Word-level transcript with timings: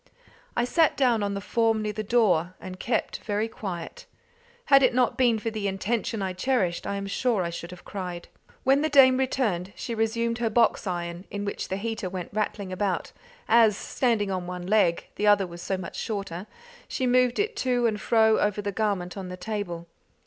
I 0.57 0.65
sat 0.65 0.97
down 0.97 1.21
on 1.21 1.35
the 1.35 1.39
form 1.41 1.83
near 1.83 1.93
the 1.93 2.01
door, 2.01 2.55
and 2.59 2.79
kept 2.79 3.19
very 3.23 3.47
quiet. 3.47 4.07
Had 4.65 4.81
it 4.81 4.95
not 4.95 5.15
been 5.15 5.37
for 5.37 5.51
the 5.51 5.67
intention 5.67 6.23
I 6.23 6.33
cherished, 6.33 6.87
I 6.87 6.95
am 6.95 7.05
sure 7.05 7.43
I 7.43 7.51
should 7.51 7.69
have 7.69 7.85
cried. 7.85 8.27
When 8.63 8.81
the 8.81 8.89
dame 8.89 9.17
returned, 9.17 9.73
she 9.75 9.93
resumed 9.93 10.39
her 10.39 10.49
box 10.49 10.87
iron, 10.87 11.25
in 11.29 11.45
which 11.45 11.67
the 11.67 11.77
heater 11.77 12.09
went 12.09 12.31
rattling 12.33 12.71
about, 12.73 13.11
as, 13.47 13.77
standing 13.77 14.31
on 14.31 14.47
one 14.47 14.65
leg 14.65 15.05
the 15.17 15.27
other 15.27 15.45
was 15.45 15.61
so 15.61 15.77
much 15.77 15.99
shorter 15.99 16.47
she 16.87 17.05
moved 17.05 17.37
it 17.37 17.55
to 17.57 17.85
and 17.85 18.01
fro 18.01 18.39
over 18.39 18.59
the 18.59 18.71
garment 18.71 19.15
on 19.15 19.29
the 19.29 19.37
table. 19.37 19.85